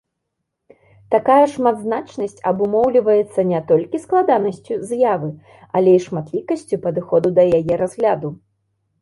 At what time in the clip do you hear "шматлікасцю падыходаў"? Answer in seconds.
6.09-7.31